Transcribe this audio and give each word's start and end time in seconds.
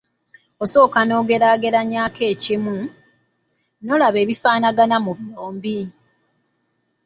Osooka 0.63 0.99
n'ogeraageranyaako 1.05 2.21
ekimu, 2.33 2.75
n'olaba 3.85 4.17
ebifaanagana 4.25 4.97
mu 5.05 5.11
byombi. 5.19 5.77